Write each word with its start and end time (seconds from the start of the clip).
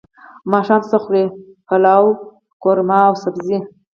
ماښام 0.51 0.81
څه 0.91 0.97
خورئ؟ 1.03 1.23
پلاو، 1.67 2.05
قورمه 2.63 2.99
او 3.07 3.13
سبزی 3.23 3.57